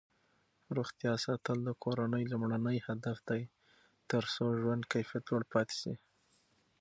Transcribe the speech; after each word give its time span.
روغتیا 0.77 1.13
ساتل 1.25 1.57
د 1.63 1.69
کورنۍ 1.83 2.23
لومړنی 2.31 2.77
هدف 2.87 3.17
دی 3.29 3.41
ترڅو 4.09 4.45
ژوند 4.59 4.83
کیفیت 4.91 5.23
لوړ 5.29 5.43
پاتې 5.53 5.75
شي. 5.81 5.93